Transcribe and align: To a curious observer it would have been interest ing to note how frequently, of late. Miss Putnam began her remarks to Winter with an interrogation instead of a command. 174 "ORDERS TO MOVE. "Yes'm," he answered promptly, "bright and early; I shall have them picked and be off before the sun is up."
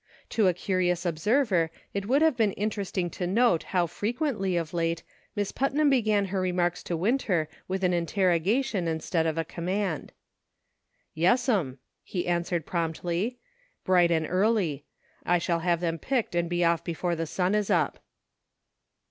To 0.29 0.47
a 0.47 0.53
curious 0.55 1.05
observer 1.05 1.69
it 1.93 2.07
would 2.07 2.23
have 2.23 2.35
been 2.35 2.53
interest 2.53 2.97
ing 2.97 3.11
to 3.11 3.27
note 3.27 3.61
how 3.69 3.85
frequently, 3.85 4.57
of 4.57 4.73
late. 4.73 5.03
Miss 5.35 5.51
Putnam 5.51 5.91
began 5.91 6.25
her 6.33 6.41
remarks 6.41 6.81
to 6.85 6.97
Winter 6.97 7.47
with 7.67 7.83
an 7.83 7.93
interrogation 7.93 8.87
instead 8.87 9.27
of 9.27 9.37
a 9.37 9.45
command. 9.45 10.11
174 11.13 11.25
"ORDERS 11.27 11.45
TO 11.45 11.51
MOVE. 11.51 11.77
"Yes'm," 11.77 11.79
he 12.03 12.27
answered 12.27 12.65
promptly, 12.65 13.37
"bright 13.83 14.09
and 14.09 14.25
early; 14.27 14.85
I 15.23 15.37
shall 15.37 15.59
have 15.59 15.81
them 15.81 15.99
picked 15.99 16.33
and 16.33 16.49
be 16.49 16.63
off 16.65 16.83
before 16.83 17.15
the 17.15 17.27
sun 17.27 17.53
is 17.53 17.69
up." 17.69 17.99